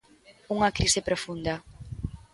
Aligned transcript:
Unha 0.55 0.73
crise 0.77 1.05
profunda. 1.07 1.53